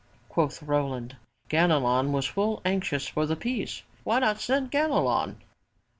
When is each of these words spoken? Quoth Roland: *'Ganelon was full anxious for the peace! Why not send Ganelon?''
Quoth 0.29 0.63
Roland: 0.63 1.17
*'Ganelon 1.47 2.11
was 2.11 2.25
full 2.25 2.59
anxious 2.65 3.07
for 3.07 3.27
the 3.27 3.35
peace! 3.35 3.83
Why 4.03 4.17
not 4.17 4.39
send 4.41 4.71
Ganelon?'' 4.71 5.35